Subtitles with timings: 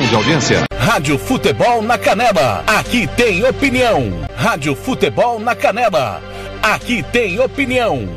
[0.00, 0.64] de audiência.
[0.76, 2.64] Rádio Futebol na Canela.
[2.66, 4.26] Aqui tem opinião.
[4.36, 6.20] Rádio Futebol na Canela.
[6.60, 8.08] Aqui tem opinião.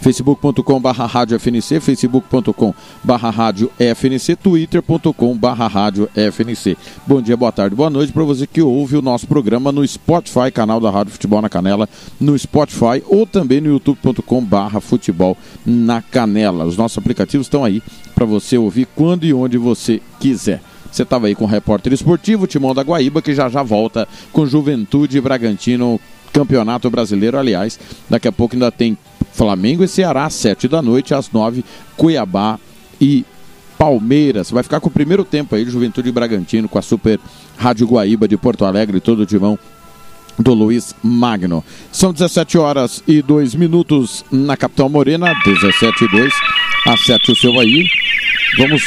[0.00, 6.76] facebook.com barra rádio FNC, facebook.com barra rádio FNC, twitter.com barra rádio FNC.
[7.06, 10.50] Bom dia, boa tarde, boa noite para você que ouve o nosso programa no Spotify,
[10.52, 11.88] canal da Rádio Futebol na Canela,
[12.20, 16.64] no Spotify ou também no youtube.com barra futebol na canela.
[16.64, 17.82] Os nossos aplicativos estão aí
[18.14, 20.62] para você ouvir quando e onde você quiser.
[20.90, 24.46] Você estava aí com o repórter esportivo, Timão da Guaíba, que já já volta com
[24.46, 26.00] Juventude Bragantino
[26.32, 27.38] Campeonato Brasileiro.
[27.38, 27.78] Aliás,
[28.08, 28.96] daqui a pouco ainda tem
[29.32, 31.64] Flamengo e Ceará, às 7 da noite, às 9,
[31.96, 32.58] Cuiabá
[33.00, 33.24] e
[33.78, 34.50] Palmeiras.
[34.50, 37.18] Vai ficar com o primeiro tempo aí de Juventude Bragantino com a Super
[37.56, 39.58] Rádio Guaíba de Porto Alegre, todo o timão
[40.38, 41.64] do Luiz Magno.
[41.92, 46.32] São 17 horas e 2 minutos na capital Morena, 17 e 2.
[46.86, 47.86] Acerte o seu aí.
[48.58, 48.82] Vamos,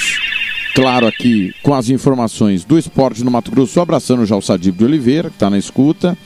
[0.74, 4.84] claro, aqui com as informações do esporte no Mato Grosso, abraçando já o Sadib de
[4.86, 6.18] Oliveira, que está na escuta.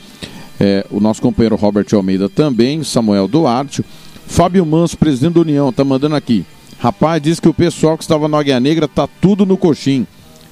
[0.59, 3.84] É, o nosso companheiro Robert Almeida também, Samuel Duarte.
[4.25, 6.46] Fábio Manso, presidente da União, tá mandando aqui.
[6.80, 10.06] Rapaz, diz que o pessoal que estava na Águia Negra tá tudo no coxim.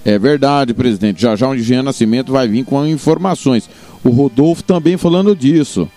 [0.04, 1.22] É verdade, presidente.
[1.22, 3.70] Já já o Engenheiro Nascimento vai vir com informações.
[4.04, 5.90] O Rodolfo também falando disso.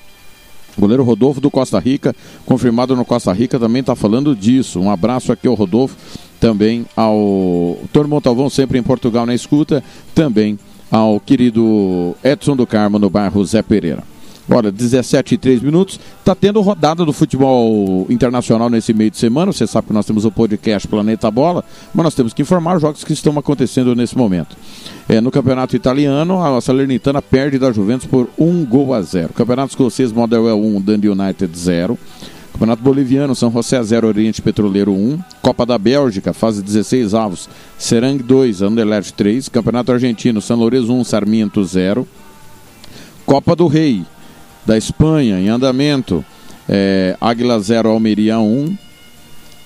[0.79, 2.15] O goleiro Rodolfo do Costa Rica,
[2.47, 4.79] confirmado no Costa Rica, também está falando disso.
[4.79, 5.97] Um abraço aqui ao Rodolfo,
[6.39, 9.83] também ao Tony Montalvão, sempre em Portugal na escuta,
[10.15, 10.57] também
[10.89, 14.05] ao querido Edson do Carmo, no bairro Zé Pereira.
[14.51, 16.01] Olha, 17 e 3 minutos.
[16.19, 19.53] Está tendo rodada do futebol internacional nesse meio de semana.
[19.53, 21.63] Você sabe que nós temos o podcast Planeta Bola,
[21.95, 24.57] mas nós temos que informar os jogos que estão acontecendo nesse momento.
[25.07, 29.35] É, no campeonato italiano, a Salernitana perde da Juventus por 1 gol a 0.
[29.35, 31.99] Campeonato escocês, Motherwell 1, Dundee United 0.
[32.53, 35.19] Campeonato Boliviano, São José 0, Oriente Petroleiro 1.
[35.43, 37.49] Copa da Bélgica, fase 16 avos,
[37.79, 39.49] Serang 2, Anderlecht 3.
[39.49, 42.09] Campeonato Argentino, São Lourenço 1, Sarmiento 0.
[43.25, 44.05] Copa do Rei,
[44.69, 46.23] da Espanha, em andamento.
[46.69, 48.77] É, Águila 0, Almeria 1.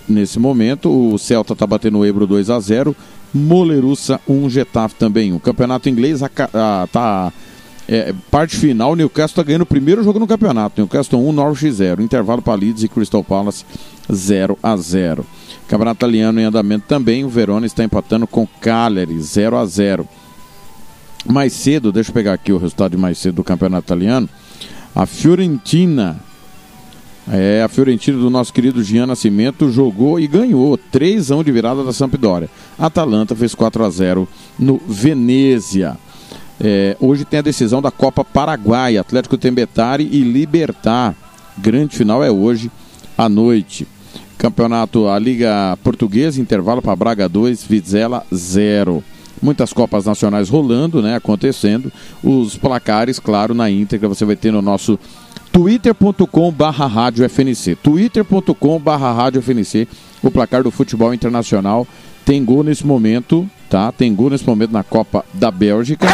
[0.08, 2.94] Nesse momento, o Celta está batendo o Ebro 2 a 0.
[3.34, 5.40] Molerussa 1, Getafe também 1.
[5.40, 7.32] Campeonato inglês está
[7.88, 10.80] é, parte final, Newcastle está ganhando o primeiro jogo no campeonato.
[10.80, 12.00] Newcastle 1, Norwich 0.
[12.00, 13.64] Intervalo para Leeds e Crystal Palace
[14.12, 15.26] 0 a 0.
[15.66, 17.24] Campeonato italiano em andamento também.
[17.24, 20.06] O Verona está empatando com Cagliari 0 a 0.
[21.26, 24.28] Mais cedo, deixa eu pegar aqui o resultado de mais cedo do campeonato italiano.
[24.94, 26.20] A Fiorentina,
[27.30, 31.52] é, a Fiorentina do nosso querido Gian Nascimento jogou e ganhou 3 a 1 de
[31.52, 32.50] virada da Sampdoria.
[32.78, 34.28] Atalanta fez 4 a 0
[34.58, 35.96] no Venezia.
[36.60, 41.14] É, hoje tem a decisão da Copa Paraguai, Atlético Tembetari e Libertar.
[41.56, 42.70] Grande final é hoje
[43.16, 43.88] à noite.
[44.36, 49.02] Campeonato, a Liga Portuguesa, intervalo para Braga 2, Vizela 0
[49.42, 51.92] muitas Copas Nacionais rolando, né, acontecendo.
[52.22, 54.98] Os placares, claro, na íntegra você vai ter no nosso
[55.52, 57.76] twitter.com barra rádio FNC.
[57.76, 59.86] twitter.com barra rádio FNC,
[60.22, 61.86] o placar do futebol internacional.
[62.24, 63.90] Tem gol nesse momento, tá?
[63.90, 66.06] Tem gol nesse momento na Copa da Bélgica.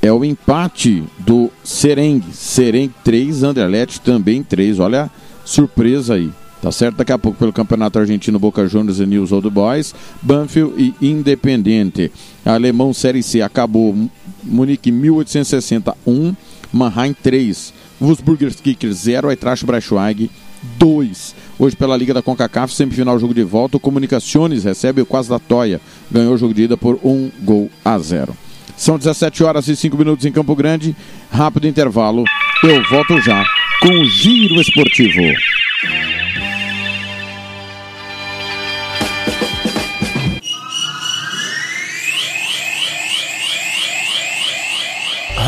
[0.00, 2.32] É o empate do Serengue.
[2.32, 4.78] Serengue 3, Anderlecht também 3.
[4.78, 5.10] Olha
[5.44, 6.30] surpresa aí.
[6.62, 6.96] Tá certo?
[6.96, 12.12] Daqui a pouco pelo Campeonato Argentino Boca Juniors e News Old Boys, Banfield e Independente.
[12.44, 13.96] Alemão Série C acabou
[14.42, 16.34] Munique 1861,
[16.72, 20.30] Mannheim 3, Wolfsburger Kicker 0, Eintracht Braunschweig
[20.78, 21.34] 2.
[21.58, 25.38] Hoje pela Liga da CONCACAF, semifinal jogo de volta, o Comunicações recebe o Quase da
[25.38, 25.80] Toia.
[26.10, 28.36] Ganhou o jogo de ida por 1 gol a 0.
[28.76, 30.96] São 17 horas e 5 minutos em Campo Grande.
[31.30, 32.24] Rápido intervalo.
[32.62, 33.44] Eu volto já
[33.80, 35.22] com o Giro Esportivo.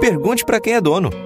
[0.00, 1.25] Pergunte para quem é dono.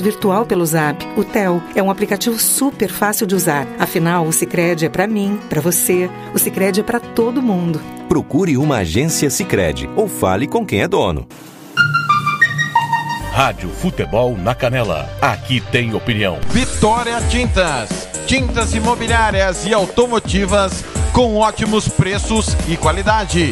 [0.01, 1.61] virtual pelo Zap, o Tel.
[1.75, 3.67] É um aplicativo super fácil de usar.
[3.79, 6.09] Afinal, o Sicredi é para mim, para você.
[6.33, 7.81] O Sicredi é para todo mundo.
[8.09, 11.27] Procure uma agência Sicredi ou fale com quem é dono.
[13.31, 15.09] Rádio Futebol na Canela.
[15.21, 16.37] Aqui tem opinião.
[16.49, 18.09] Vitória Tintas.
[18.27, 20.83] Tintas imobiliárias e automotivas
[21.13, 23.51] com ótimos preços e qualidade.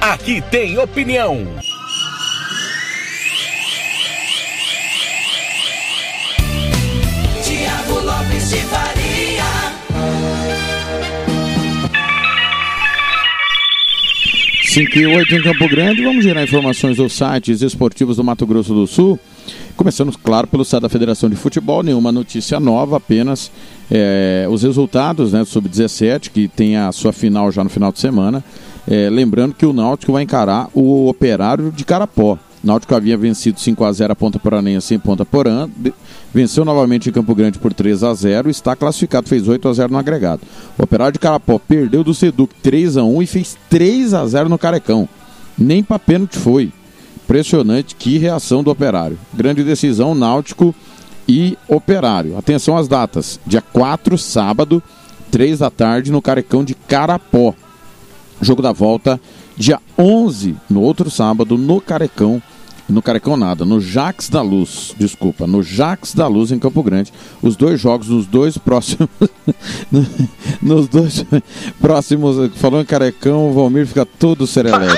[0.00, 1.44] Aqui tem opinião.
[7.42, 9.44] Tiago Lopes de Faria.
[14.66, 18.72] Cinco e oito em Campo Grande, vamos gerar informações dos sites esportivos do Mato Grosso
[18.72, 19.18] do Sul.
[19.76, 23.50] Começando, claro, pelo site da Federação de Futebol, nenhuma notícia nova, apenas
[23.90, 27.98] é, os resultados né, do Sub-17, que tem a sua final já no final de
[27.98, 28.44] semana.
[28.90, 32.38] É, lembrando que o Náutico vai encarar o Operário de Carapó.
[32.64, 35.68] Náutico havia vencido 5 a 0 a Ponta Poranense em Ponta Porã,
[36.32, 39.92] venceu novamente em Campo Grande por 3 a 0 está classificado, fez 8 a 0
[39.92, 40.40] no agregado.
[40.78, 44.48] O Operário de Carapó perdeu do Seduc 3 a 1 e fez 3 a 0
[44.48, 45.06] no Carecão.
[45.56, 46.72] Nem para pênalti foi.
[47.24, 49.18] Impressionante, que reação do Operário.
[49.34, 50.74] Grande decisão, Náutico
[51.28, 52.38] e Operário.
[52.38, 53.38] Atenção às datas.
[53.46, 54.82] Dia 4, sábado,
[55.30, 57.54] 3 da tarde, no Carecão de Carapó.
[58.40, 59.20] Jogo da volta,
[59.56, 62.42] dia 11, no outro sábado, no Carecão.
[62.88, 67.12] No Carecão nada, no Jax da Luz, desculpa, no Jax da Luz em Campo Grande.
[67.42, 69.10] Os dois jogos nos dois próximos.
[70.62, 71.22] nos dois
[71.78, 72.50] próximos.
[72.54, 74.96] Falou em Carecão, o Valmir fica todo serelepe.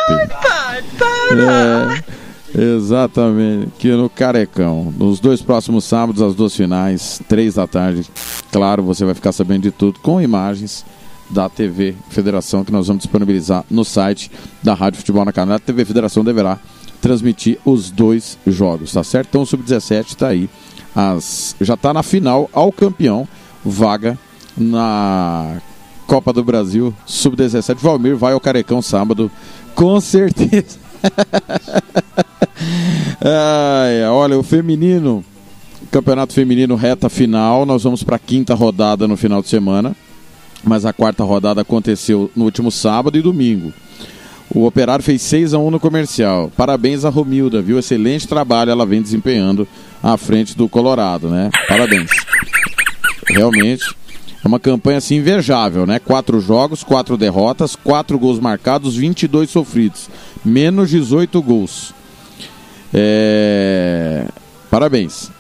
[1.33, 4.95] É, exatamente, que no Carecão.
[4.97, 8.09] Nos dois próximos sábados, as duas finais, três da tarde.
[8.53, 10.85] Claro, você vai ficar sabendo de tudo com imagens
[11.31, 14.31] da TV Federação que nós vamos disponibilizar no site
[14.63, 15.57] da Rádio Futebol na Canela.
[15.57, 16.59] A TV Federação deverá
[17.01, 19.29] transmitir os dois jogos, tá certo?
[19.31, 20.49] Então o Sub-17 está aí.
[20.95, 23.27] As, já está na final ao campeão,
[23.65, 24.19] vaga
[24.57, 25.61] na
[26.07, 27.77] Copa do Brasil Sub-17.
[27.77, 29.31] Valmir vai ao Carecão sábado,
[29.75, 30.79] com certeza.
[33.23, 35.25] Ai, olha, o feminino,
[35.91, 39.95] campeonato feminino reta final, nós vamos para a quinta rodada no final de semana,
[40.65, 43.73] mas a quarta rodada aconteceu no último sábado e domingo.
[44.53, 46.51] O Operário fez 6 a 1 no comercial.
[46.57, 47.79] Parabéns a Romilda, viu?
[47.79, 49.67] Excelente trabalho ela vem desempenhando
[50.03, 51.51] à frente do Colorado, né?
[51.69, 52.11] Parabéns.
[53.29, 53.85] Realmente
[54.45, 56.01] é uma campanha assim invejável, né?
[56.01, 60.09] Quatro jogos, quatro derrotas, quatro gols marcados, 22 sofridos,
[60.45, 61.95] menos 18 gols.
[62.93, 64.27] É...
[64.69, 65.31] Parabéns.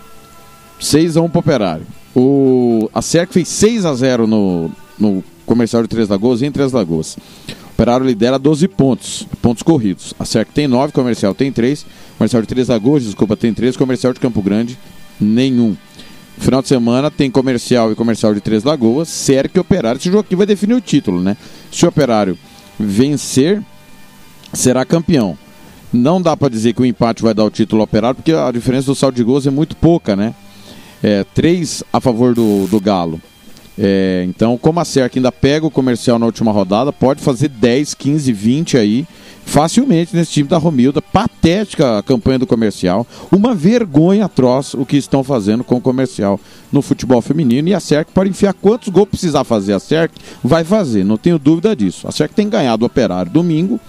[0.79, 1.87] 6 a 1 pro Operário.
[2.15, 2.89] O...
[2.95, 7.17] A SERC fez 6 a 0 no, no comercial de Três Lagoas em Três Lagoas.
[7.17, 10.13] O Operário lidera 12 pontos, pontos corridos.
[10.19, 11.87] A SERC tem 9, comercial tem 3.
[12.19, 13.77] Comercial de Três Lagoas, desculpa, tem 3.
[13.77, 14.79] Comercial de Campo Grande,
[15.19, 15.75] nenhum.
[16.39, 19.99] Final de semana tem comercial e comercial de Três Lagoas, SERC e Operário.
[19.99, 21.37] Esse jogo aqui vai definir o título, né?
[21.73, 22.39] Se o Operário
[22.79, 23.63] vencer,
[24.53, 25.37] será campeão.
[25.93, 28.51] Não dá para dizer que o empate vai dar o título ao Operário, porque a
[28.53, 30.35] diferença do saldo de gols é muito pouca, né?
[31.03, 33.21] É, três a favor do, do Galo.
[33.83, 37.95] É, então, como a SERC ainda pega o comercial na última rodada, pode fazer 10,
[37.95, 39.07] 15, 20 aí
[39.43, 41.01] facilmente nesse time da Romilda.
[41.01, 43.07] Patética a campanha do comercial.
[43.33, 46.39] Uma vergonha atroz o que estão fazendo com o comercial
[46.71, 47.69] no futebol feminino.
[47.69, 49.73] E a SERC pode enfiar quantos gols precisar fazer.
[49.73, 50.13] A SERC
[50.45, 52.07] vai fazer, não tenho dúvida disso.
[52.07, 53.81] A SERC tem ganhado o operário domingo.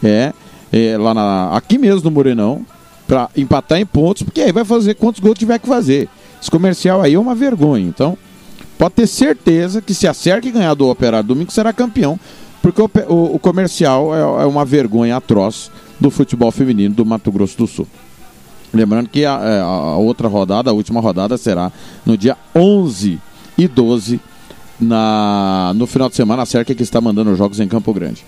[0.00, 0.32] É,
[0.72, 2.64] é, lá na, aqui mesmo no Morenão,
[3.04, 6.08] para empatar em pontos, porque aí vai fazer quantos gols tiver que fazer.
[6.40, 7.84] Esse comercial aí é uma vergonha.
[7.84, 8.16] Então,
[8.80, 12.18] pode ter certeza que se a SERC ganhar do Operário domingo, será campeão,
[12.62, 15.70] porque o, o, o comercial é, é, uma vergonha atroz
[16.00, 17.86] do futebol feminino do Mato Grosso do Sul.
[18.72, 21.70] Lembrando que a, é, a outra rodada, a última rodada, será
[22.06, 23.20] no dia 11
[23.58, 24.18] e 12
[24.80, 28.24] na, no final de semana, a Cerca que está mandando jogos em Campo Grande.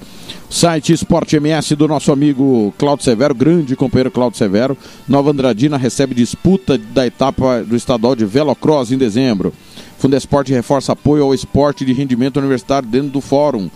[0.50, 4.76] Site Esporte MS do nosso amigo Claudio Severo, grande companheiro Claudio Severo.
[5.08, 9.54] Nova Andradina recebe disputa da etapa do estadual de Velocross em dezembro.
[10.02, 13.70] Fundesporte reforça apoio ao esporte de rendimento universitário dentro do fórum.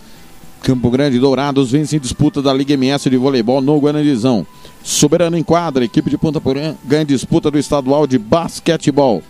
[0.61, 4.45] Campo Grande Dourados vence em disputa da Liga MS de voleibol no Guanandizão.
[4.83, 9.23] Soberano em quadra, equipe de Ponta Porã ganha disputa do estadual de basquetebol.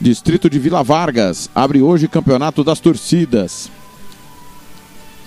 [0.00, 3.68] Distrito de Vila Vargas abre hoje campeonato das torcidas.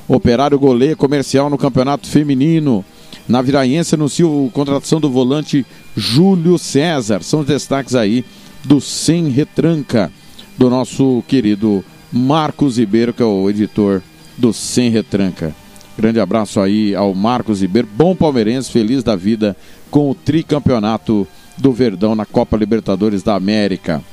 [0.08, 2.86] Operário goleiro comercial no campeonato feminino.
[3.27, 5.65] Na Viraense anuncia a contratação do volante
[5.98, 7.24] Júlio César.
[7.24, 8.24] São os destaques aí
[8.63, 10.12] do Sem Retranca,
[10.55, 14.03] do nosso querido Marcos Ribeiro, que é o editor
[14.38, 15.65] do Sem Retranca.
[15.98, 19.56] Grande abraço aí ao Marcos Ribeiro, bom palmeirense, feliz da vida
[19.90, 21.25] com o tricampeonato
[21.58, 24.04] do Verdão na Copa Libertadores da América.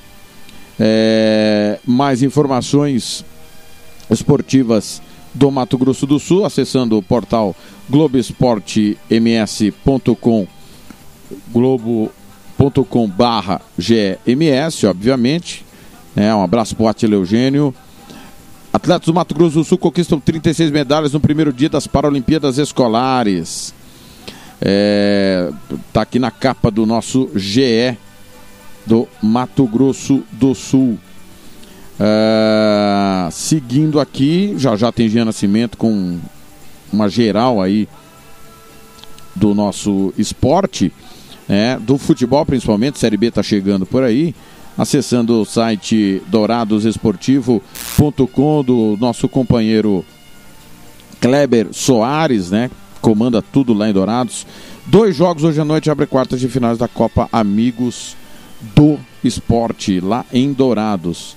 [0.78, 3.24] É, mais informações
[4.08, 5.02] esportivas
[5.34, 7.56] do Mato Grosso do Sul, acessando o portal
[7.90, 10.46] globoesportems.com
[11.52, 15.64] globo.com barra GMS, obviamente.
[16.14, 17.74] É, um abraço para o Atila Eugênio.
[18.72, 23.74] Atletas do Mato Grosso do Sul conquistam 36 medalhas no primeiro dia das Paralimpíadas Escolares.
[24.60, 25.50] É,
[25.92, 27.98] tá aqui na capa do nosso GE
[28.86, 30.98] do Mato Grosso do Sul.
[32.00, 36.18] Uh, seguindo aqui, já já tem Jean Nascimento com
[36.92, 37.86] uma geral aí
[39.36, 40.92] do nosso esporte,
[41.48, 44.34] né, do futebol principalmente, Série B está chegando por aí.
[44.76, 50.04] Acessando o site douradosesportivo.com do nosso companheiro
[51.20, 52.70] Kleber Soares, né?
[53.00, 54.46] Comanda tudo lá em Dourados.
[54.86, 58.16] Dois jogos hoje à noite abre quartas de finais da Copa Amigos
[58.74, 61.36] do Esporte, lá em Dourados.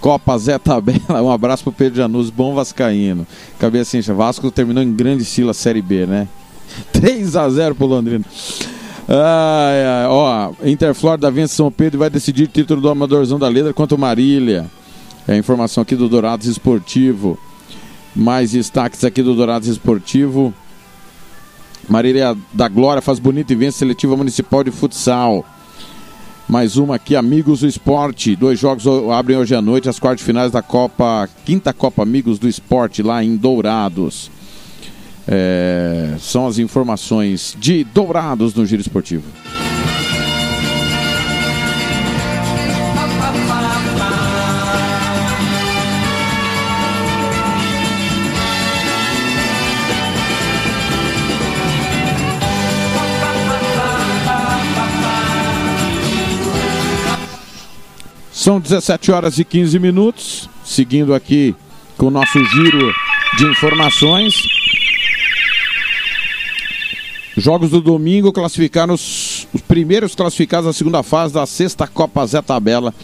[0.00, 3.26] Copa Zé Tabela, um abraço pro Pedro Janus, bom vascaíno.
[3.58, 6.28] Cabecinha, Vasco terminou em grande estilo a Série B, né?
[6.92, 8.24] 3 a 0 pro Londrina.
[9.06, 13.48] Ai, ai, ó, Interflor da vence São Pedro vai decidir o título do Amadorzão da
[13.48, 14.70] Letra contra o Marília.
[15.28, 17.38] É a informação aqui do Dourados Esportivo.
[18.16, 20.54] Mais destaques aqui do Dourados Esportivo.
[21.86, 25.44] Marília da Glória faz bonito e vence seletiva municipal de futsal.
[26.48, 28.34] Mais uma aqui, Amigos do Esporte.
[28.34, 32.48] Dois jogos abrem hoje à noite as quartas finais da Copa, quinta Copa Amigos do
[32.48, 34.30] Esporte, lá em Dourados.
[35.26, 39.24] É, são as informações de Dourados no Giro Esportivo.
[58.44, 61.56] São 17 horas e 15 minutos, seguindo aqui
[61.96, 62.92] com o nosso giro
[63.38, 64.63] de informações.
[67.36, 72.40] Jogos do domingo classificaram os, os primeiros classificados da segunda fase da sexta Copa Zé
[72.40, 72.94] Tabela.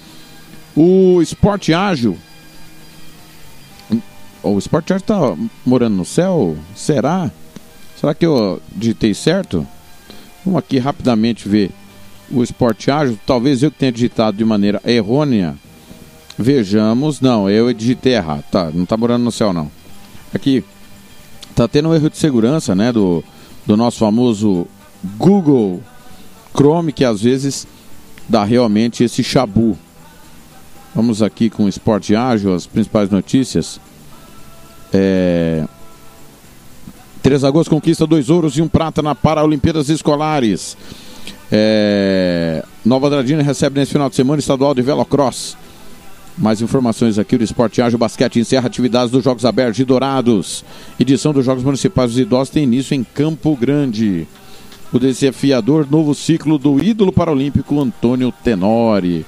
[0.75, 2.17] O Esporte Ágil
[4.53, 6.55] o Sport Art tá morando no céu?
[6.75, 7.31] Será?
[7.99, 9.67] Será que eu digitei certo?
[10.45, 11.71] Vamos aqui rapidamente ver
[12.31, 13.19] o Sport Ágil.
[13.25, 15.55] Talvez eu tenha digitado de maneira errônea.
[16.37, 17.19] Vejamos.
[17.19, 18.43] Não, eu digitei errado.
[18.51, 19.71] Tá, não tá morando no céu, não.
[20.33, 20.63] Aqui.
[21.55, 22.91] Tá tendo um erro de segurança, né?
[22.91, 23.23] Do,
[23.65, 24.67] do nosso famoso
[25.17, 25.81] Google
[26.55, 27.65] Chrome, que às vezes
[28.29, 29.77] dá realmente esse chabu.
[30.93, 33.79] Vamos aqui com o Esporte Ágil, as principais notícias.
[34.93, 35.65] É...
[37.21, 40.77] Três Lagoas conquista dois ouros e um prata na Paralimpíadas Escolares.
[41.51, 42.63] É...
[42.85, 45.57] Nova Andradina recebe nesse final de semana estadual de Velocross.
[46.37, 50.63] Mais informações aqui, o Esporte Ágil Basquete encerra atividades dos Jogos Abertos de Dourados.
[50.99, 54.27] Edição dos Jogos Municipais dos Idosos tem início em Campo Grande.
[54.93, 59.25] O desafiador novo ciclo do ídolo paralímpico Antônio Tenori.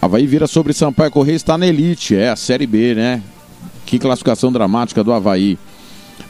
[0.00, 3.20] Havaí vira sobre Sampaio Correia está na elite, é a Série B, né?
[3.84, 5.58] Que classificação dramática do Havaí.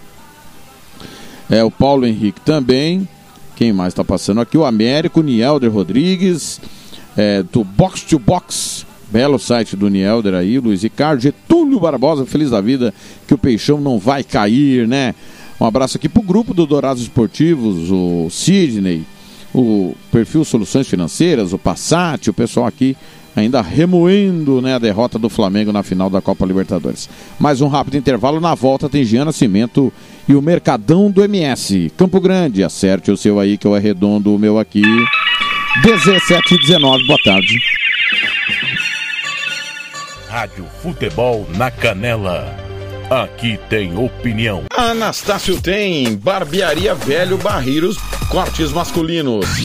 [1.51, 3.09] É o Paulo Henrique também.
[3.57, 4.57] Quem mais está passando aqui?
[4.57, 6.61] O Américo, Nielder Rodrigues
[7.16, 8.87] é, do Box to Box.
[9.11, 12.94] Belo site do Nielder aí, Luiz Ricardo, Getúlio Barbosa, feliz da vida
[13.27, 15.14] que o Peixão não vai cair, né?
[15.61, 19.05] Um abraço aqui pro grupo do Dourados Esportivos, o Sidney,
[19.55, 22.96] o perfil Soluções Financeiras, o Passat, o pessoal aqui
[23.35, 27.09] ainda remoendo né, a derrota do Flamengo na final da Copa Libertadores.
[27.38, 29.92] Mais um rápido intervalo, na volta tem Giana Cimento
[30.29, 31.92] e o Mercadão do MS.
[31.96, 34.83] Campo Grande, acerte o seu aí que eu arredondo o meu aqui.
[35.81, 37.59] 17 e 19, boa tarde.
[40.29, 42.55] Rádio Futebol na Canela.
[43.11, 44.65] Aqui tem opinião.
[44.71, 47.97] Anastácio tem barbearia velho barreiros,
[48.29, 49.65] cortes masculinos,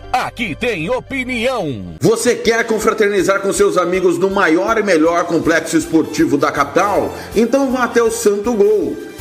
[0.11, 1.95] Aqui tem opinião.
[2.01, 7.15] Você quer confraternizar com seus amigos no maior e melhor complexo esportivo da capital?
[7.33, 9.10] Então vá até o Santo Gol.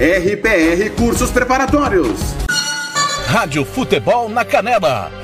[0.00, 2.18] RPR Cursos Preparatórios.
[3.28, 5.23] Rádio Futebol na Canela.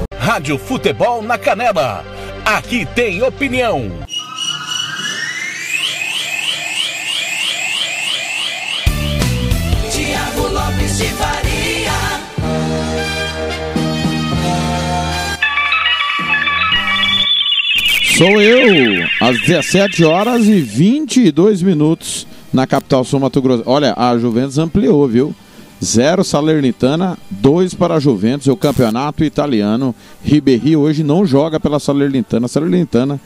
[0.31, 2.05] Rádio Futebol na Canela.
[2.45, 3.91] Aqui tem opinião.
[9.91, 11.91] Tiago Lopes de Faria.
[18.17, 23.63] Sou eu, às 17 horas e 22 minutos na capital Sul Mato Grosso.
[23.65, 25.35] Olha, a Juventus ampliou, viu?
[25.83, 29.95] Zero Salernitana, dois para a Juventus, o campeonato italiano.
[30.23, 32.45] Ribéry hoje não joga pela Salernitana.
[32.45, 33.19] A Salernitana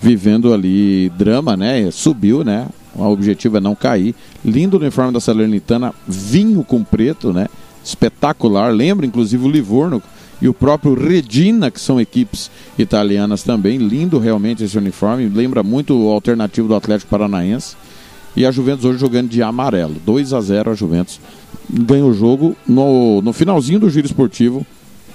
[0.00, 1.90] vivendo ali drama, né?
[1.90, 2.66] Subiu, né?
[2.94, 4.14] O objetivo é não cair.
[4.44, 7.48] Lindo uniforme da Salernitana, vinho com preto, né?
[7.82, 8.74] Espetacular.
[8.74, 10.02] Lembra inclusive o Livorno
[10.42, 13.78] e o próprio Regina, que são equipes italianas também.
[13.78, 15.30] Lindo realmente esse uniforme.
[15.30, 17.74] Lembra muito o alternativo do Atlético Paranaense.
[18.34, 19.96] E a Juventus hoje jogando de amarelo.
[20.04, 21.20] 2 a 0 a Juventus
[21.68, 22.56] ganha o jogo.
[22.66, 24.66] No, no finalzinho do giro esportivo,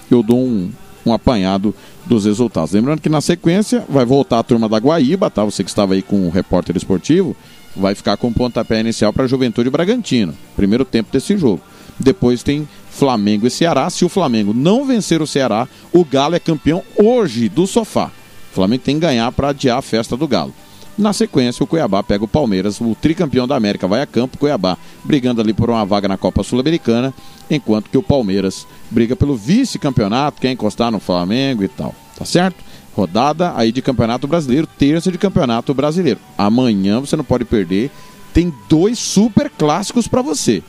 [0.10, 0.72] eu dou um,
[1.06, 1.74] um apanhado
[2.06, 2.72] dos resultados.
[2.72, 5.44] Lembrando que na sequência vai voltar a turma da Guaíba, tá?
[5.44, 7.36] Você que estava aí com o repórter esportivo,
[7.76, 10.34] vai ficar com o pontapé inicial para a Juventude Bragantino.
[10.56, 11.62] Primeiro tempo desse jogo.
[12.00, 13.90] Depois tem Flamengo e Ceará.
[13.90, 18.12] Se o Flamengo não vencer o Ceará, o Galo é campeão hoje do sofá.
[18.52, 20.54] O Flamengo tem que ganhar para adiar a festa do Galo.
[20.98, 24.76] Na sequência, o Cuiabá pega o Palmeiras, o tricampeão da América vai a campo, Cuiabá
[25.04, 27.14] brigando ali por uma vaga na Copa Sul-Americana,
[27.52, 31.94] enquanto que o Palmeiras briga pelo vice-campeonato, quer encostar no Flamengo e tal.
[32.18, 32.64] Tá certo?
[32.96, 36.20] Rodada aí de Campeonato Brasileiro, terça de Campeonato Brasileiro.
[36.36, 37.92] Amanhã você não pode perder,
[38.34, 40.64] tem dois super clássicos para você.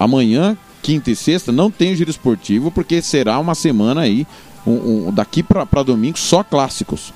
[0.00, 4.26] Amanhã, quinta e sexta, não tem giro esportivo, porque será uma semana aí,
[4.66, 7.12] um, um, daqui para domingo, só clássicos.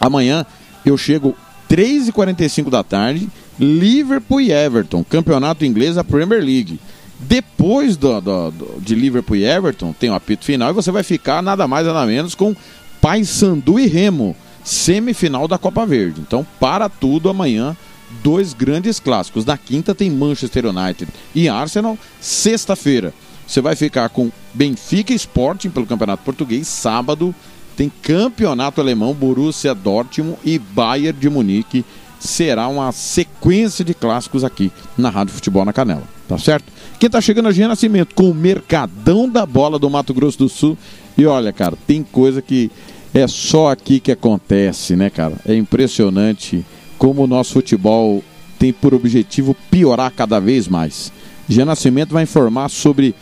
[0.00, 0.44] Amanhã
[0.90, 1.34] eu chego
[1.68, 6.78] 3h45 da tarde, Liverpool e Everton, campeonato inglês da Premier League.
[7.18, 11.02] Depois do, do, do, de Liverpool e Everton, tem o apito final e você vai
[11.02, 12.54] ficar nada mais nada menos com
[13.00, 16.20] Paysandu e Remo, semifinal da Copa Verde.
[16.20, 17.76] Então, para tudo amanhã,
[18.22, 19.44] dois grandes clássicos.
[19.44, 21.98] Na quinta tem Manchester United e Arsenal.
[22.20, 23.14] Sexta-feira,
[23.46, 26.66] você vai ficar com Benfica e Sporting pelo Campeonato Português.
[26.68, 27.34] Sábado,
[27.76, 31.84] tem campeonato alemão, Borussia Dortmund e Bayern de Munique.
[32.18, 36.72] Será uma sequência de clássicos aqui na Rádio Futebol na Canela, tá certo?
[36.98, 40.48] Quem tá chegando é Jean Nascimento com o Mercadão da Bola do Mato Grosso do
[40.48, 40.78] Sul.
[41.16, 42.70] E olha, cara, tem coisa que
[43.12, 45.34] é só aqui que acontece, né, cara?
[45.46, 46.64] É impressionante
[46.96, 48.24] como o nosso futebol
[48.58, 51.12] tem por objetivo piorar cada vez mais.
[51.46, 53.14] Jean Nascimento vai informar sobre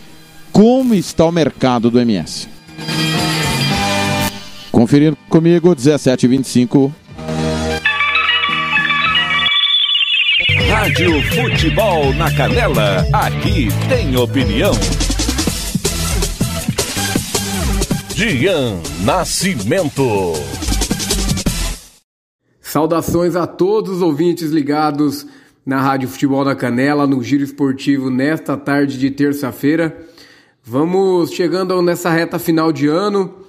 [0.52, 2.48] como está o mercado do MS.
[4.84, 6.94] Conferindo comigo, 17 e 25.
[10.68, 14.72] Rádio Futebol na Canela, aqui tem opinião.
[18.14, 20.34] Dian Nascimento.
[22.60, 25.26] Saudações a todos os ouvintes ligados
[25.64, 29.96] na Rádio Futebol na Canela, no Giro Esportivo, nesta tarde de terça-feira.
[30.62, 33.43] Vamos chegando nessa reta final de ano,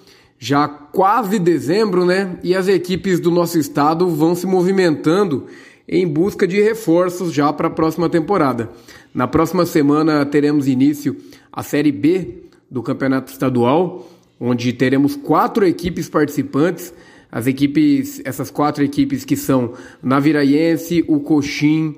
[0.46, 2.38] já quase dezembro, né?
[2.44, 5.48] E as equipes do nosso estado vão se movimentando
[5.90, 8.70] em busca de reforços já para a próxima temporada.
[9.12, 11.18] Na próxima semana teremos início
[11.52, 14.08] a Série B do Campeonato Estadual
[14.40, 16.94] onde teremos quatro equipes participantes.
[17.32, 21.96] As equipes, essas quatro equipes que são Naviraiense, o Coxim,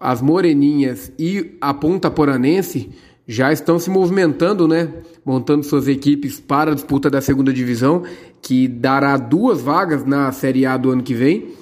[0.00, 2.88] as Moreninhas e a Ponta Poranense
[3.30, 4.92] já estão se movimentando, né?
[5.24, 8.02] Montando suas equipes para a disputa da segunda divisão,
[8.42, 11.52] que dará duas vagas na Série A do ano que vem.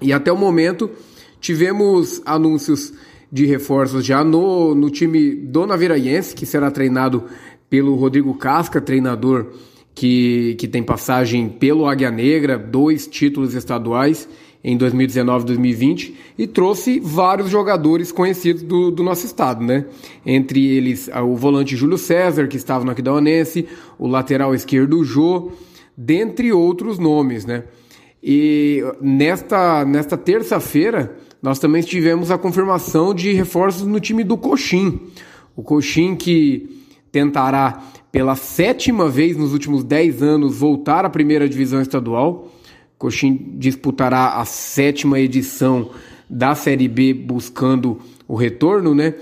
[0.00, 0.88] E até o momento
[1.40, 2.92] tivemos anúncios
[3.32, 7.24] de reforços já no, no time do Naviraiense, que será treinado
[7.68, 9.48] pelo Rodrigo Casca, treinador
[9.96, 14.28] que, que tem passagem pelo Águia Negra, dois títulos estaduais
[14.64, 19.86] em 2019 e 2020 e trouxe vários jogadores conhecidos do, do nosso estado, né?
[20.24, 23.66] Entre eles o volante Júlio César, que estava no Aquidauanense,
[23.98, 25.50] o lateral esquerdo Jô,
[25.96, 27.64] dentre outros nomes, né?
[28.22, 35.00] E nesta, nesta terça-feira nós também tivemos a confirmação de reforços no time do Coxim.
[35.56, 41.82] O Coxim que tentará pela sétima vez nos últimos 10 anos voltar à primeira divisão
[41.82, 42.51] estadual.
[43.02, 45.90] Coxim disputará a sétima edição
[46.30, 49.14] da Série B buscando o retorno, né?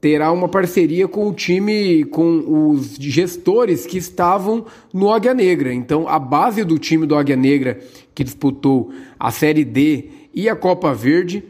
[0.00, 5.74] Terá uma parceria com o time, com os gestores que estavam no Águia Negra.
[5.74, 7.80] Então, a base do time do Águia Negra,
[8.14, 11.42] que disputou a Série D e a Copa Verde,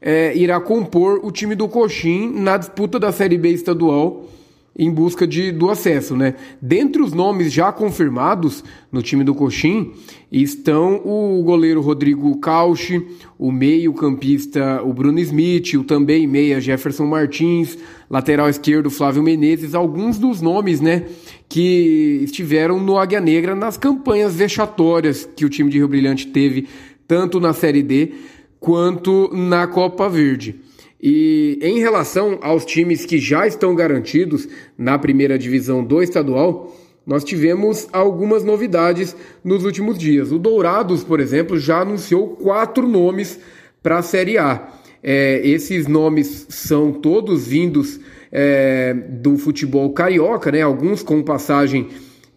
[0.00, 4.28] é, irá compor o time do Coxim na disputa da Série B estadual
[4.76, 6.34] em busca de, do acesso, né?
[6.60, 9.92] Dentre os nomes já confirmados no time do Coxim
[10.30, 13.06] estão o goleiro Rodrigo Cauchi,
[13.38, 17.76] o meio-campista o Bruno Smith, o também meia Jefferson Martins,
[18.08, 21.04] lateral esquerdo Flávio Menezes, alguns dos nomes, né,
[21.48, 26.66] que estiveram no Águia Negra nas campanhas vexatórias que o time de Rio Brilhante teve
[27.06, 28.12] tanto na Série D
[28.58, 30.71] quanto na Copa Verde.
[31.02, 37.24] E em relação aos times que já estão garantidos na primeira divisão do estadual, nós
[37.24, 40.30] tivemos algumas novidades nos últimos dias.
[40.30, 43.40] O Dourados, por exemplo, já anunciou quatro nomes
[43.82, 44.68] para a Série A.
[45.02, 47.98] É, esses nomes são todos vindos
[48.30, 50.62] é, do futebol carioca, né?
[50.62, 51.88] Alguns com passagem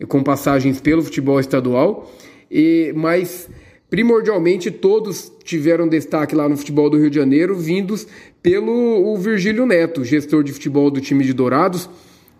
[0.07, 2.11] com passagens pelo futebol estadual,
[2.51, 3.49] e mas
[3.89, 8.07] primordialmente todos tiveram destaque lá no futebol do Rio de Janeiro, vindos
[8.41, 11.89] pelo Virgílio Neto, gestor de futebol do time de Dourados,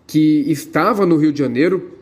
[0.06, 1.92] que estava no Rio de Janeiro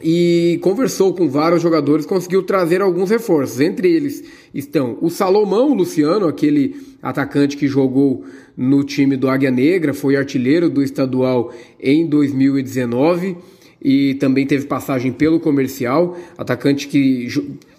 [0.00, 3.60] e conversou com vários jogadores, conseguiu trazer alguns reforços.
[3.60, 8.24] Entre eles estão o Salomão Luciano, aquele atacante que jogou
[8.56, 13.36] no time do Águia Negra, foi artilheiro do estadual em 2019
[13.84, 17.26] e também teve passagem pelo comercial, atacante que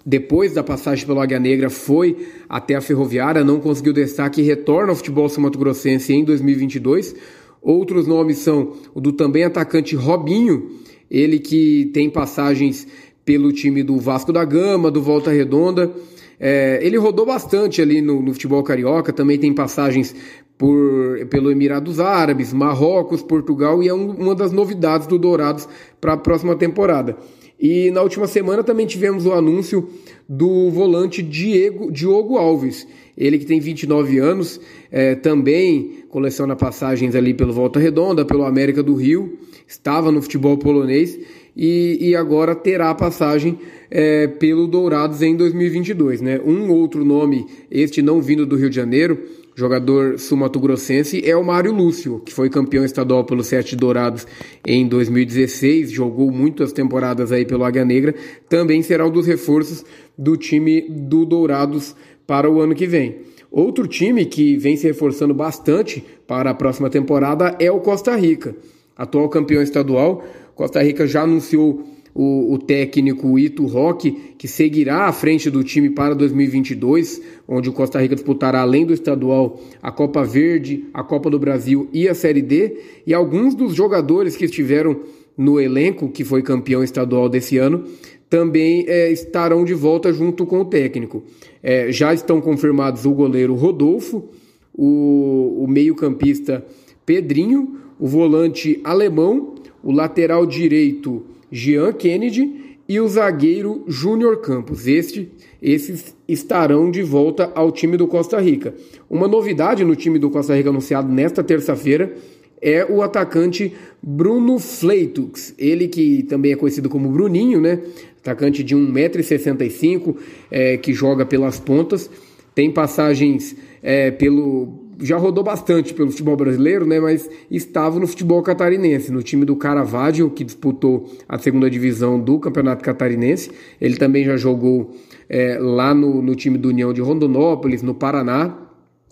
[0.05, 4.89] depois da passagem pelo Águia Negra foi até a Ferroviária, não conseguiu destaque e retorna
[4.89, 7.15] ao futebol sul-mato-grossense em 2022.
[7.61, 10.71] Outros nomes são o do também atacante Robinho,
[11.09, 12.85] ele que tem passagens
[13.23, 15.89] pelo time do Vasco da Gama, do Volta Redonda.
[16.37, 20.13] É, ele rodou bastante ali no, no, futebol carioca, também tem passagens
[20.57, 25.67] por, pelo Emirados Árabes, Marrocos, Portugal e é um, uma das novidades do Dourados
[25.99, 27.17] para a próxima temporada.
[27.59, 29.87] E na última semana também tivemos o anúncio
[30.27, 32.87] do volante Diego, Diogo Alves.
[33.17, 34.59] Ele que tem 29 anos,
[34.91, 39.37] é, também coleciona passagens ali pelo Volta Redonda, pelo América do Rio,
[39.67, 41.17] estava no futebol polonês
[41.55, 43.57] e, e agora terá passagem
[43.89, 46.21] é, pelo Dourados em 2022.
[46.21, 46.41] Né?
[46.43, 49.19] Um outro nome, este não vindo do Rio de Janeiro,
[49.55, 54.25] jogador sumatogrossense é o Mário Lúcio, que foi campeão estadual pelo Sete Dourados
[54.65, 58.15] em 2016, jogou muitas temporadas aí pelo Águia Negra,
[58.49, 59.85] também será um dos reforços
[60.17, 63.17] do time do Dourados para o ano que vem.
[63.51, 68.55] Outro time que vem se reforçando bastante para a próxima temporada é o Costa Rica.
[68.97, 70.23] Atual campeão estadual,
[70.55, 71.83] Costa Rica já anunciou
[72.13, 77.73] o, o técnico Ito Roque, que seguirá à frente do time para 2022, onde o
[77.73, 82.13] Costa Rica disputará, além do estadual, a Copa Verde, a Copa do Brasil e a
[82.13, 82.77] Série D.
[83.07, 84.99] E alguns dos jogadores que estiveram
[85.35, 87.85] no elenco, que foi campeão estadual desse ano,
[88.29, 91.23] também é, estarão de volta junto com o técnico.
[91.61, 94.29] É, já estão confirmados o goleiro Rodolfo,
[94.73, 96.65] o, o meio-campista
[97.05, 104.87] Pedrinho, o volante alemão, o lateral direito Jean Kennedy e o zagueiro Júnior Campos.
[104.87, 108.73] Este, esses estarão de volta ao time do Costa Rica.
[109.07, 112.15] Uma novidade no time do Costa Rica anunciado nesta terça-feira
[112.59, 117.79] é o atacante Bruno Fleitux, ele que também é conhecido como Bruninho, né?
[118.21, 120.15] Atacante de 1,65m,
[120.49, 122.09] é, que joga pelas pontas,
[122.55, 124.82] tem passagens é, pelo.
[125.01, 126.99] Já rodou bastante pelo futebol brasileiro, né?
[126.99, 132.39] Mas estava no futebol catarinense, no time do Caravaggio, que disputou a segunda divisão do
[132.39, 133.51] Campeonato Catarinense.
[133.79, 134.95] Ele também já jogou
[135.29, 138.57] é, lá no, no time do União de Rondonópolis, no Paraná.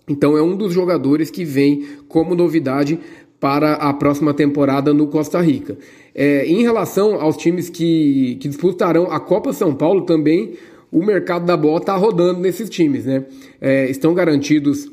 [0.08, 2.98] Então é um dos jogadores que vem como novidade
[3.42, 5.76] para a próxima temporada no Costa Rica.
[6.14, 10.54] É, em relação aos times que, que disputarão a Copa São Paulo, também
[10.92, 13.06] o mercado da bola está rodando nesses times.
[13.06, 13.24] Né?
[13.60, 14.88] É, estão garantidos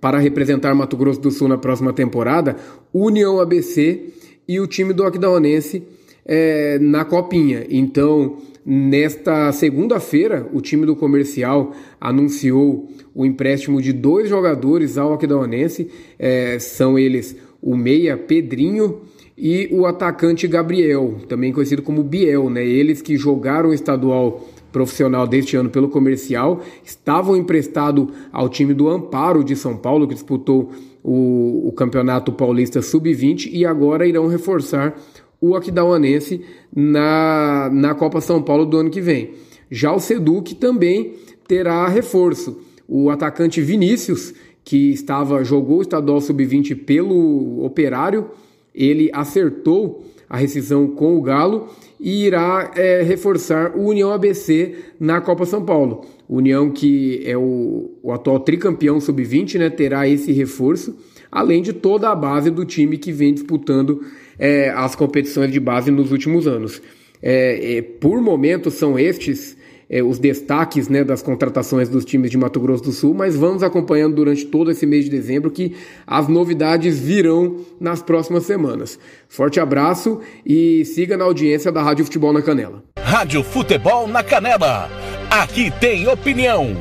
[0.00, 2.56] para representar Mato Grosso do Sul na próxima temporada
[2.92, 4.12] União ABC
[4.46, 5.82] e o time do Aquidauanense
[6.24, 7.66] é, na Copinha.
[7.70, 15.88] Então, nesta segunda-feira, o time do Comercial anunciou o empréstimo de dois jogadores ao Aquidauanense.
[16.18, 19.02] É, são eles o meia Pedrinho
[19.38, 22.64] e o atacante Gabriel, também conhecido como Biel, né?
[22.64, 28.90] Eles que jogaram o estadual profissional deste ano pelo comercial, estavam emprestados ao time do
[28.90, 30.70] Amparo de São Paulo, que disputou
[31.02, 34.94] o, o Campeonato Paulista Sub-20 e agora irão reforçar
[35.40, 36.42] o Aquidauanense
[36.74, 39.30] na, na Copa São Paulo do ano que vem.
[39.70, 41.14] Já o Seduc também
[41.48, 42.60] terá reforço.
[42.86, 48.26] O atacante Vinícius, que estava jogou o estadual sub-20 pelo Operário,
[48.74, 51.68] ele acertou a rescisão com o Galo
[52.00, 56.04] e irá é, reforçar o União ABC na Copa São Paulo.
[56.28, 60.96] União que é o, o atual tricampeão sub-20, né, terá esse reforço,
[61.30, 64.02] além de toda a base do time que vem disputando
[64.38, 66.82] é, as competições de base nos últimos anos.
[67.22, 69.56] É, é por momento são estes
[69.88, 73.62] é, os destaques né, das contratações dos times de Mato Grosso do Sul, mas vamos
[73.62, 75.74] acompanhando durante todo esse mês de dezembro que
[76.06, 78.98] as novidades virão nas próximas semanas.
[79.28, 82.82] Forte abraço e siga na audiência da Rádio Futebol na Canela.
[82.98, 84.90] Rádio Futebol na Canela.
[85.30, 86.74] Aqui tem opinião.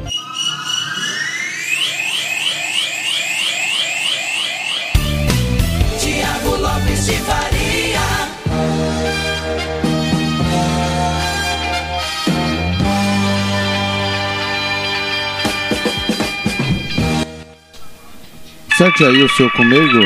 [18.77, 20.05] Sete aí o seu comigo.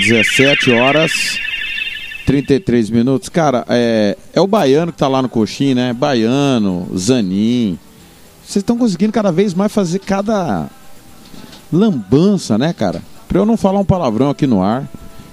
[0.00, 1.12] 17 horas
[2.26, 3.28] 33 minutos.
[3.28, 5.92] Cara, é, é o baiano que tá lá no coxinho, né?
[5.92, 7.78] Baiano, Zanin.
[8.44, 10.68] Vocês estão conseguindo cada vez mais fazer cada
[11.72, 13.00] lambança, né, cara?
[13.28, 14.88] Pra eu não falar um palavrão aqui no ar.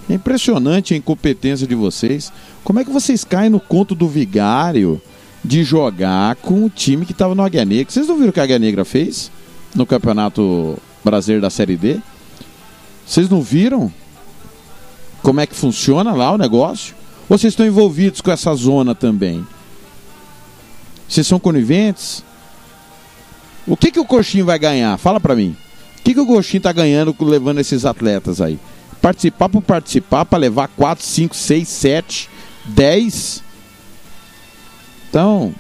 [0.08, 2.32] É impressionante a incompetência de vocês.
[2.64, 5.02] Como é que vocês caem no conto do vigário
[5.44, 7.92] de jogar com o time que tava no Águia Negra?
[7.92, 9.32] Vocês não viram o que a Águia Negra fez
[9.74, 12.00] no campeonato brasileiro da Série D.
[13.06, 13.92] Vocês não viram
[15.22, 16.96] como é que funciona lá o negócio?
[17.28, 19.46] Ou vocês estão envolvidos com essa zona também?
[21.08, 22.24] Vocês são coniventes?
[23.68, 24.98] O que, que o Coxinho vai ganhar?
[24.98, 25.56] Fala para mim.
[26.00, 28.60] O que, que o Coxinho tá ganhando levando esses atletas aí?
[29.02, 32.30] Participar por participar, para levar 4, 5, 6, 7,
[32.66, 33.44] 10.
[35.10, 35.54] Então,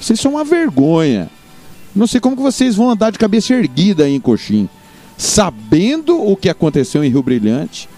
[0.00, 1.30] vocês são uma vergonha.
[1.94, 4.68] Não sei como que vocês vão andar de cabeça erguida aí em Coxim,
[5.16, 7.88] sabendo o que aconteceu em Rio Brilhante,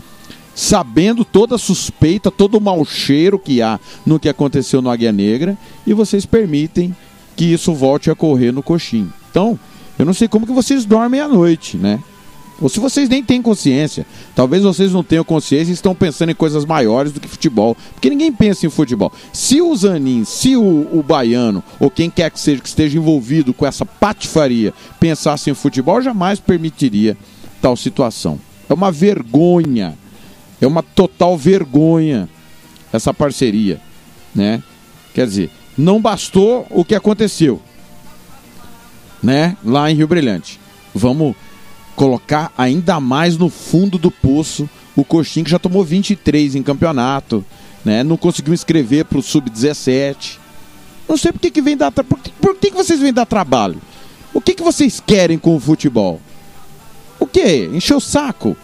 [0.55, 5.13] sabendo toda a suspeita, todo o mau cheiro que há no que aconteceu no Águia
[5.13, 6.95] Negra, e vocês permitem
[7.37, 9.11] que isso volte a correr no Coxim.
[9.31, 9.59] Então,
[9.99, 12.01] eu não sei como que vocês dormem à noite, né?
[12.61, 14.07] Ou se vocês nem têm consciência.
[14.35, 17.77] Talvez vocês não tenham consciência e estão pensando em coisas maiores do que futebol.
[17.93, 19.13] Porque ninguém pensa em futebol.
[19.33, 23.53] Se o Zanin, se o, o Baiano, ou quem quer que seja que esteja envolvido
[23.53, 27.17] com essa patifaria, pensasse em futebol, jamais permitiria
[27.61, 28.39] tal situação.
[28.69, 29.99] É uma vergonha.
[30.61, 32.29] É uma total vergonha
[32.93, 33.81] essa parceria.
[34.33, 34.63] Né?
[35.13, 37.61] Quer dizer, não bastou o que aconteceu.
[39.21, 39.57] Né?
[39.65, 40.61] Lá em Rio Brilhante.
[40.95, 41.35] Vamos
[41.95, 47.45] colocar ainda mais no fundo do poço o Coxinha que já tomou 23 em campeonato,
[47.85, 48.03] né?
[48.03, 50.39] Não conseguiu inscrever para o sub-17.
[51.09, 53.27] Não sei por que, que vem dar por, que, por que, que vocês vêm dar
[53.27, 53.81] trabalho?
[54.33, 56.21] O que, que vocês querem com o futebol?
[57.19, 57.67] O que?
[57.73, 58.57] Encher o saco?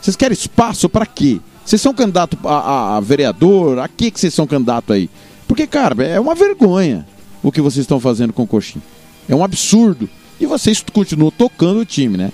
[0.00, 1.40] Vocês querem espaço para quê?
[1.64, 3.78] Vocês são candidato a, a, a, vereador?
[3.78, 5.08] A que, que vocês são candidato aí?
[5.46, 7.06] Porque, cara, é uma vergonha
[7.42, 8.82] o que vocês estão fazendo com o Coxinha.
[9.28, 10.08] É um absurdo.
[10.40, 12.32] E vocês continuam tocando o time, né?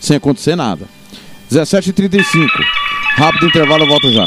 [0.00, 0.86] Sem acontecer nada.
[1.52, 2.48] 17h35.
[3.16, 4.26] Rápido intervalo, eu volto já.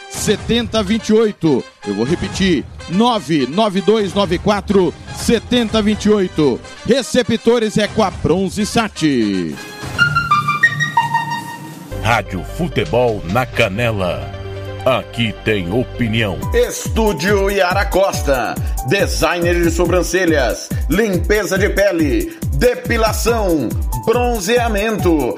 [0.11, 1.63] 7028.
[1.87, 6.59] Eu vou repetir: 99294 7028.
[6.85, 9.55] Receptores é com a Bronze Sat.
[12.03, 14.29] Rádio Futebol na Canela.
[14.85, 16.39] Aqui tem opinião.
[16.51, 18.55] Estúdio Yara Costa,
[18.89, 23.69] designer de sobrancelhas, limpeza de pele, depilação,
[24.07, 25.37] bronzeamento.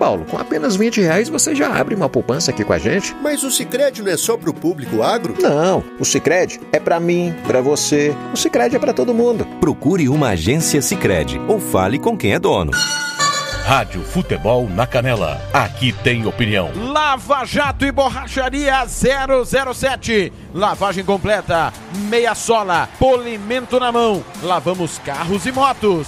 [0.01, 0.25] Paulo.
[0.25, 3.15] Com apenas 20 reais você já abre uma poupança aqui com a gente.
[3.21, 5.35] Mas o Sicredi não é só pro público agro?
[5.39, 8.11] Não, o Sicredi é para mim, para você.
[8.33, 9.45] O Sicredi é para todo mundo.
[9.59, 12.71] Procure uma agência Sicredi ou fale com quem é dono.
[13.63, 15.39] Rádio Futebol na Canela.
[15.53, 16.71] Aqui tem opinião.
[16.75, 20.33] Lava Jato e Borracharia 007.
[20.51, 21.71] Lavagem completa,
[22.09, 24.23] meia sola, polimento na mão.
[24.41, 26.07] Lavamos carros e motos.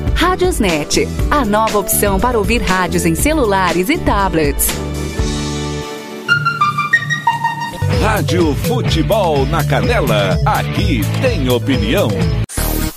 [0.15, 4.67] Radiosnet, a nova opção para ouvir rádios em celulares e tablets.
[8.01, 10.39] Rádio Futebol na Canela.
[10.45, 12.09] Aqui tem opinião.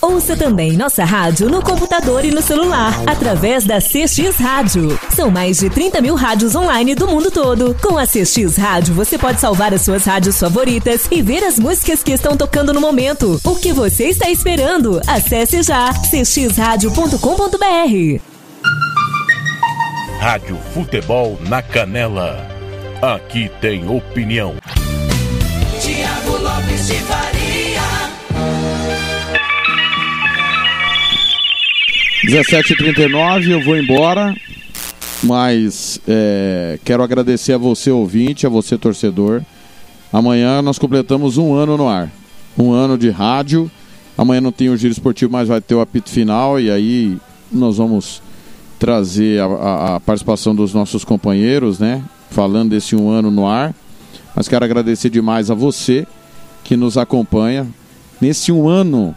[0.05, 5.01] Ouça também nossa rádio no computador e no celular, através da CX Rádio.
[5.09, 7.75] São mais de 30 mil rádios online do mundo todo.
[7.81, 12.03] Com a CX Rádio, você pode salvar as suas rádios favoritas e ver as músicas
[12.03, 13.41] que estão tocando no momento.
[13.43, 15.01] O que você está esperando?
[15.07, 18.21] Acesse já cxradio.com.br.
[20.21, 22.47] Rádio Futebol na Canela.
[23.01, 24.57] Aqui tem opinião.
[25.81, 27.44] Tiago Lopes de Faria.
[32.27, 34.35] 17h39, eu vou embora,
[35.23, 39.43] mas é, quero agradecer a você, ouvinte, a você, torcedor.
[40.13, 42.11] Amanhã nós completamos um ano no ar.
[42.57, 43.71] Um ano de rádio.
[44.17, 47.19] Amanhã não tem o giro esportivo, mas vai ter o apito final e aí
[47.53, 48.23] nós vamos
[48.79, 52.03] trazer a, a- a participação dos nossos companheiros, né?
[52.31, 53.75] falando desse um ano no ar.
[54.35, 56.07] Mas quero agradecer demais a você
[56.65, 57.67] que nos acompanha.
[58.21, 59.15] Nesse um ano,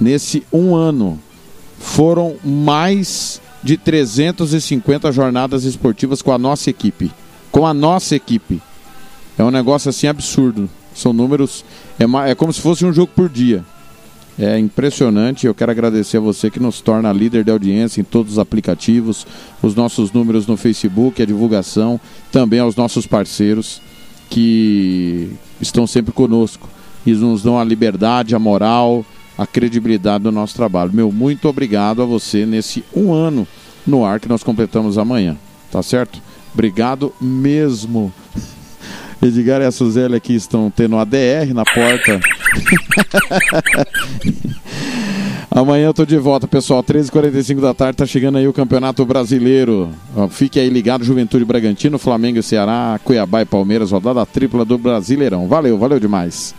[0.00, 1.18] nesse um ano,
[1.80, 7.10] foram mais de 350 jornadas esportivas com a nossa equipe.
[7.50, 8.62] Com a nossa equipe.
[9.36, 10.68] É um negócio assim absurdo.
[10.94, 11.64] São números.
[11.98, 13.64] É, é como se fosse um jogo por dia.
[14.38, 15.46] É impressionante.
[15.46, 19.26] Eu quero agradecer a você que nos torna líder de audiência em todos os aplicativos,
[19.62, 21.98] os nossos números no Facebook, a divulgação,
[22.30, 23.80] também aos nossos parceiros
[24.28, 26.68] que estão sempre conosco
[27.04, 29.04] e nos dão a liberdade, a moral,
[29.40, 30.92] a credibilidade do nosso trabalho.
[30.92, 33.48] Meu muito obrigado a você nesse um ano
[33.86, 35.34] no ar que nós completamos amanhã.
[35.72, 36.20] Tá certo?
[36.52, 38.12] Obrigado mesmo.
[39.22, 42.20] Edgar e a Suzeli aqui estão tendo a DR na porta.
[45.50, 46.84] Amanhã eu tô de volta, pessoal.
[46.84, 49.88] 13h45 da tarde, tá chegando aí o Campeonato Brasileiro.
[50.28, 55.48] Fique aí ligado, Juventude Bragantino, Flamengo e Ceará, Cuiabá e Palmeiras, rodada tripla do Brasileirão.
[55.48, 56.54] Valeu, valeu demais.